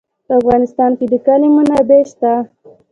[0.25, 2.33] په افغانستان کې د کلي منابع شته.